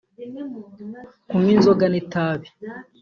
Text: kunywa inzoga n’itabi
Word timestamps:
kunywa 1.27 1.51
inzoga 1.55 1.85
n’itabi 1.89 2.47